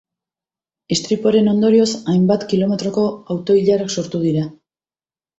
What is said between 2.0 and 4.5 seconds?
hainbat kilometroko auto-ilarak sortu dira.